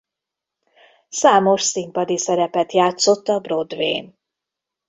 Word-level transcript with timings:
Számos 1.09 1.61
színpadi 1.61 2.17
szerepet 2.17 2.71
játszott 2.71 3.27
a 3.27 3.39
Broadwayn. 3.39 4.17